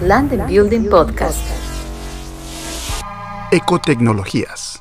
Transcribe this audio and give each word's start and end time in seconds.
Land 0.00 0.32
and 0.32 0.46
Building 0.46 0.88
Podcast. 0.88 1.44
Ecotecnologías. 3.50 4.80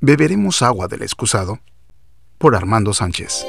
¿Beberemos 0.00 0.60
agua 0.62 0.88
del 0.88 1.02
excusado? 1.02 1.60
Por 2.36 2.56
Armando 2.56 2.94
Sánchez. 2.94 3.46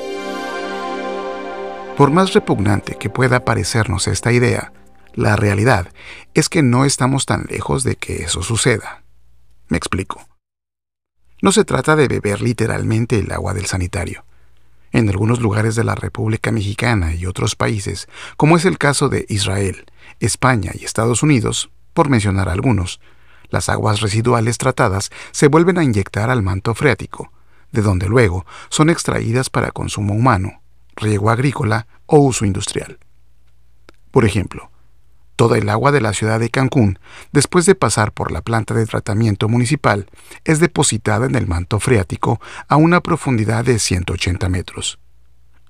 Por 1.97 2.11
más 2.11 2.33
repugnante 2.33 2.97
que 2.99 3.09
pueda 3.09 3.43
parecernos 3.43 4.07
esta 4.07 4.31
idea, 4.31 4.71
la 5.15 5.35
realidad 5.35 5.87
es 6.35 6.49
que 6.49 6.61
no 6.61 6.85
estamos 6.85 7.25
tan 7.25 7.45
lejos 7.49 7.83
de 7.83 7.95
que 7.95 8.17
eso 8.17 8.43
suceda. 8.43 9.01
Me 9.69 9.77
explico. 9.77 10.21
No 11.41 11.51
se 11.51 11.65
trata 11.65 11.95
de 11.95 12.07
beber 12.07 12.43
literalmente 12.43 13.17
el 13.17 13.31
agua 13.31 13.55
del 13.55 13.65
sanitario. 13.65 14.23
En 14.93 15.09
algunos 15.09 15.41
lugares 15.41 15.75
de 15.75 15.83
la 15.83 15.95
República 15.95 16.51
Mexicana 16.51 17.15
y 17.15 17.25
otros 17.25 17.55
países, 17.55 18.07
como 18.37 18.57
es 18.57 18.65
el 18.65 18.77
caso 18.77 19.09
de 19.09 19.25
Israel, 19.27 19.85
España 20.19 20.71
y 20.75 20.85
Estados 20.85 21.23
Unidos, 21.23 21.71
por 21.95 22.09
mencionar 22.09 22.47
algunos, 22.47 23.01
las 23.49 23.69
aguas 23.69 24.01
residuales 24.01 24.59
tratadas 24.59 25.09
se 25.31 25.47
vuelven 25.47 25.79
a 25.79 25.83
inyectar 25.83 26.29
al 26.29 26.43
manto 26.43 26.75
freático, 26.75 27.31
de 27.71 27.81
donde 27.81 28.07
luego 28.07 28.45
son 28.69 28.91
extraídas 28.91 29.49
para 29.49 29.71
consumo 29.71 30.13
humano, 30.13 30.61
riego 30.95 31.31
agrícola 31.31 31.87
o 32.05 32.19
uso 32.19 32.45
industrial. 32.45 32.99
Por 34.11 34.25
ejemplo, 34.25 34.69
toda 35.35 35.57
el 35.57 35.69
agua 35.69 35.91
de 35.91 36.01
la 36.01 36.13
ciudad 36.13 36.39
de 36.39 36.49
Cancún, 36.49 36.99
después 37.31 37.65
de 37.65 37.75
pasar 37.75 38.11
por 38.11 38.31
la 38.31 38.41
planta 38.41 38.73
de 38.73 38.85
tratamiento 38.85 39.49
municipal, 39.49 40.07
es 40.43 40.59
depositada 40.59 41.25
en 41.25 41.35
el 41.35 41.47
manto 41.47 41.79
freático 41.79 42.39
a 42.67 42.75
una 42.75 43.01
profundidad 43.01 43.65
de 43.65 43.79
180 43.79 44.49
metros. 44.49 44.99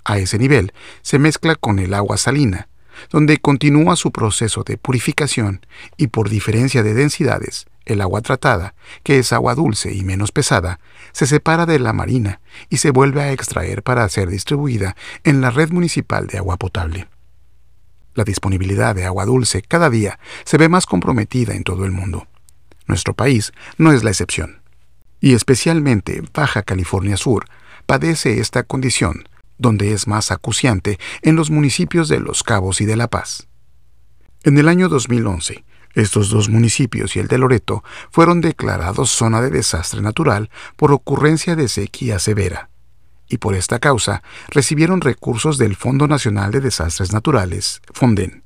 A 0.05 0.17
ese 0.17 0.37
nivel 0.37 0.73
se 1.01 1.19
mezcla 1.19 1.55
con 1.55 1.79
el 1.79 1.93
agua 1.93 2.17
salina, 2.17 2.67
donde 3.09 3.37
continúa 3.37 3.95
su 3.95 4.11
proceso 4.11 4.63
de 4.63 4.77
purificación 4.77 5.65
y 5.97 6.07
por 6.07 6.29
diferencia 6.29 6.83
de 6.83 6.93
densidades, 6.93 7.65
el 7.85 8.01
agua 8.01 8.21
tratada, 8.21 8.75
que 9.03 9.19
es 9.19 9.33
agua 9.33 9.55
dulce 9.55 9.93
y 9.93 10.03
menos 10.03 10.31
pesada, 10.31 10.79
se 11.11 11.27
separa 11.27 11.65
de 11.65 11.79
la 11.79 11.93
marina 11.93 12.41
y 12.69 12.77
se 12.77 12.91
vuelve 12.91 13.21
a 13.21 13.31
extraer 13.31 13.83
para 13.83 14.07
ser 14.09 14.29
distribuida 14.29 14.95
en 15.23 15.41
la 15.41 15.49
red 15.49 15.71
municipal 15.71 16.27
de 16.27 16.37
agua 16.37 16.57
potable. 16.57 17.07
La 18.15 18.23
disponibilidad 18.23 18.95
de 18.95 19.05
agua 19.05 19.25
dulce 19.25 19.61
cada 19.61 19.89
día 19.89 20.19
se 20.43 20.57
ve 20.57 20.69
más 20.69 20.85
comprometida 20.85 21.55
en 21.55 21.63
todo 21.63 21.85
el 21.85 21.91
mundo. 21.91 22.27
Nuestro 22.85 23.13
país 23.13 23.53
no 23.77 23.91
es 23.91 24.03
la 24.03 24.11
excepción. 24.11 24.61
Y 25.19 25.33
especialmente 25.33 26.21
Baja 26.33 26.63
California 26.63 27.17
Sur 27.17 27.45
padece 27.85 28.39
esta 28.39 28.63
condición, 28.63 29.27
donde 29.57 29.93
es 29.93 30.07
más 30.07 30.31
acuciante 30.31 30.99
en 31.21 31.35
los 31.35 31.49
municipios 31.49 32.09
de 32.09 32.19
Los 32.19 32.43
Cabos 32.43 32.81
y 32.81 32.85
de 32.85 32.95
La 32.95 33.07
Paz. 33.07 33.47
En 34.43 34.57
el 34.57 34.67
año 34.67 34.89
2011, 34.89 35.63
estos 35.93 36.29
dos 36.29 36.49
municipios 36.49 37.15
y 37.15 37.19
el 37.19 37.27
de 37.27 37.37
Loreto 37.37 37.83
fueron 38.11 38.41
declarados 38.41 39.09
zona 39.09 39.41
de 39.41 39.49
desastre 39.49 40.01
natural 40.01 40.49
por 40.75 40.91
ocurrencia 40.91 41.55
de 41.55 41.67
sequía 41.67 42.19
severa, 42.19 42.69
y 43.27 43.37
por 43.37 43.55
esta 43.55 43.79
causa 43.79 44.23
recibieron 44.49 45.01
recursos 45.01 45.57
del 45.57 45.75
Fondo 45.75 46.07
Nacional 46.07 46.51
de 46.51 46.61
Desastres 46.61 47.13
Naturales, 47.13 47.81
FONDEN. 47.93 48.43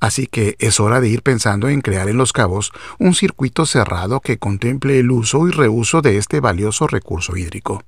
Así 0.00 0.26
que 0.26 0.56
es 0.58 0.78
hora 0.78 1.00
de 1.00 1.08
ir 1.08 1.22
pensando 1.22 1.68
en 1.68 1.80
crear 1.80 2.08
en 2.08 2.16
Los 2.16 2.32
Cabos 2.32 2.72
un 2.98 3.14
circuito 3.14 3.66
cerrado 3.66 4.20
que 4.20 4.38
contemple 4.38 5.00
el 5.00 5.10
uso 5.10 5.48
y 5.48 5.50
reuso 5.50 6.02
de 6.02 6.18
este 6.18 6.40
valioso 6.40 6.86
recurso 6.86 7.36
hídrico. 7.36 7.82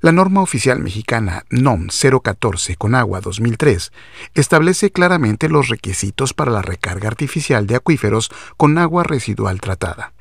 La 0.00 0.12
norma 0.12 0.42
oficial 0.42 0.78
mexicana 0.78 1.44
NOM 1.50 1.88
014 1.88 2.76
con 2.76 2.94
agua 2.94 3.20
2003 3.20 3.92
establece 4.34 4.92
claramente 4.92 5.48
los 5.48 5.68
requisitos 5.68 6.34
para 6.34 6.52
la 6.52 6.62
recarga 6.62 7.08
artificial 7.08 7.66
de 7.66 7.76
acuíferos 7.76 8.30
con 8.56 8.78
agua 8.78 9.02
residual 9.04 9.60
tratada. 9.60 10.12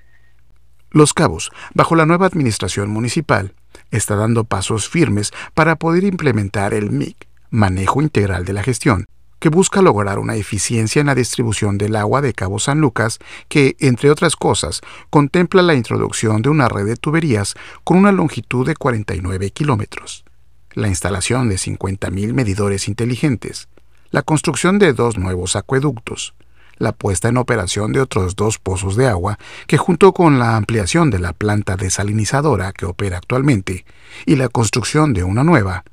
Los 0.92 1.14
Cabos, 1.14 1.52
bajo 1.74 1.96
la 1.96 2.06
nueva 2.06 2.26
administración 2.26 2.90
municipal, 2.90 3.54
está 3.92 4.16
dando 4.16 4.44
pasos 4.44 4.90
firmes 4.90 5.32
para 5.54 5.76
poder 5.76 6.04
implementar 6.04 6.74
el 6.74 6.92
MIC, 6.92 7.28
Manejo 7.50 8.02
Integral 8.02 8.46
de 8.46 8.54
la 8.54 8.64
Gestión, 8.64 9.06
que 9.40 9.50
busca 9.50 9.82
lograr 9.82 10.20
una 10.20 10.36
eficiencia 10.36 11.00
en 11.00 11.08
la 11.08 11.16
distribución 11.16 11.78
del 11.78 11.96
agua 11.96 12.22
de 12.22 12.34
Cabo 12.34 12.60
San 12.60 12.80
Lucas 12.80 13.20
que, 13.48 13.76
entre 13.80 14.10
otras 14.10 14.36
cosas, 14.36 14.82
contempla 15.10 15.62
la 15.62 15.76
introducción 15.76 16.42
de 16.42 16.50
una 16.50 16.68
red 16.68 16.86
de 16.86 16.96
tuberías 16.96 17.56
con 17.84 17.98
una 17.98 18.12
longitud 18.12 18.66
de 18.66 18.76
49 18.76 19.52
kilómetros, 19.52 20.26
la 20.74 20.88
instalación 20.88 21.50
de 21.50 21.56
50.000 21.56 22.34
medidores 22.34 22.88
inteligentes, 22.88 23.68
la 24.12 24.22
construcción 24.22 24.80
de 24.80 24.94
dos 24.94 25.18
nuevos 25.18 25.56
acueductos, 25.56 26.34
la 26.78 26.92
puesta 26.92 27.30
en 27.30 27.38
operación 27.38 27.92
de 27.94 28.02
otros 28.02 28.36
dos 28.36 28.60
pozos 28.60 28.96
de 28.96 29.08
agua 29.08 29.38
que 29.68 29.78
junto 29.78 30.14
con 30.14 30.40
la 30.40 30.56
ampliación 30.56 31.10
de 31.10 31.20
la 31.20 31.34
planta 31.34 31.76
desalinizadora 31.78 32.74
que 32.74 32.86
opera 32.86 33.18
actualmente 33.18 33.86
y 34.26 34.36
la 34.36 34.50
construcción 34.50 35.14
de 35.14 35.24
una 35.24 35.44
nueva, 35.44 35.84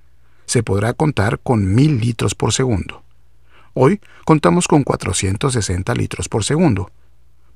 se 0.47 0.63
podrá 0.63 0.93
contar 0.93 1.39
con 1.39 1.75
mil 1.75 2.01
litros 2.01 2.35
por 2.35 2.53
segundo. 2.53 3.03
Hoy 3.75 4.01
contamos 4.25 4.69
con 4.69 4.85
460 4.85 5.95
litros 5.95 6.29
por 6.29 6.45
segundo, 6.45 6.91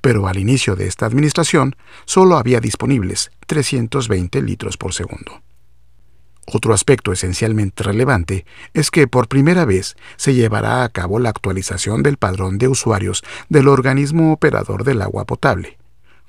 pero 0.00 0.28
al 0.28 0.38
inicio 0.38 0.76
de 0.76 0.86
esta 0.86 1.06
administración 1.06 1.76
solo 2.04 2.36
había 2.38 2.60
disponibles 2.60 3.30
320 3.46 4.40
litros 4.42 4.76
por 4.76 4.94
segundo. 4.94 5.42
Otro 6.46 6.72
aspecto 6.72 7.12
esencialmente 7.12 7.82
relevante 7.82 8.46
es 8.72 8.92
que 8.92 9.08
por 9.08 9.26
primera 9.26 9.64
vez 9.64 9.96
se 10.16 10.32
llevará 10.32 10.84
a 10.84 10.88
cabo 10.88 11.18
la 11.18 11.30
actualización 11.30 12.04
del 12.04 12.18
padrón 12.18 12.56
de 12.58 12.68
usuarios 12.68 13.24
del 13.48 13.66
organismo 13.66 14.32
operador 14.32 14.84
del 14.84 15.02
agua 15.02 15.24
potable, 15.24 15.76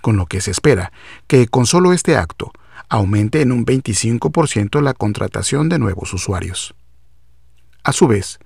con 0.02 0.18
lo 0.18 0.26
que 0.26 0.42
se 0.42 0.52
espera 0.52 0.92
que 1.28 1.48
con 1.48 1.68
solo 1.68 1.94
este 1.94 2.18
acto 2.18 2.52
aumente 2.90 3.42
en 3.42 3.52
un 3.52 3.64
25% 3.64 4.82
la 4.82 4.96
contratación 4.96 5.70
de 5.70 5.78
nuevos 5.78 6.14
usuarios. 6.14 6.74
A 7.84 7.92
su 7.92 8.08
vez, 8.08 8.40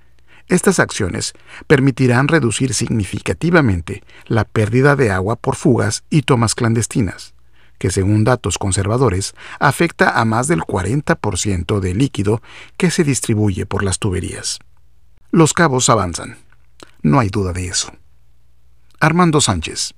estas 0.48 0.78
acciones 0.78 1.32
permitirán 1.66 2.28
reducir 2.28 2.74
significativamente 2.74 4.02
la 4.26 4.44
pérdida 4.44 4.94
de 4.96 5.10
agua 5.10 5.36
por 5.36 5.56
fugas 5.56 6.04
y 6.10 6.22
tomas 6.22 6.54
clandestinas, 6.54 7.31
que 7.82 7.90
según 7.90 8.22
datos 8.22 8.58
conservadores 8.58 9.34
afecta 9.58 10.20
a 10.20 10.24
más 10.24 10.46
del 10.46 10.60
40% 10.60 11.80
del 11.80 11.98
líquido 11.98 12.40
que 12.76 12.92
se 12.92 13.02
distribuye 13.02 13.66
por 13.66 13.82
las 13.82 13.98
tuberías. 13.98 14.60
Los 15.32 15.52
cabos 15.52 15.90
avanzan. 15.90 16.36
No 17.02 17.18
hay 17.18 17.28
duda 17.28 17.52
de 17.52 17.66
eso. 17.66 17.92
Armando 19.00 19.40
Sánchez, 19.40 19.94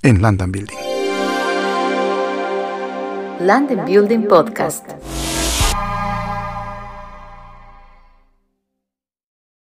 en 0.00 0.22
London 0.22 0.50
Building. 0.50 0.78
Land 3.40 3.72
and 3.72 3.84
Building 3.84 4.26
Podcast. 4.26 4.86